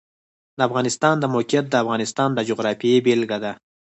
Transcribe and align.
د 0.57 0.59
افغانستان 0.67 1.15
د 1.19 1.25
موقعیت 1.33 1.65
د 1.69 1.75
افغانستان 1.83 2.29
د 2.33 2.39
جغرافیې 2.49 3.03
بېلګه 3.05 3.37
ده. 3.43 3.51